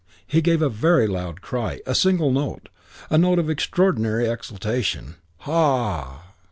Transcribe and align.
He 0.25 0.41
gave 0.41 0.63
a 0.63 0.67
very 0.67 1.05
loud 1.05 1.41
cry. 1.41 1.79
A 1.85 1.93
single 1.93 2.31
note. 2.31 2.69
A 3.11 3.19
note 3.19 3.37
of 3.37 3.51
extraordinary 3.51 4.27
exultation: 4.27 5.17
"Ha!" 5.41 6.33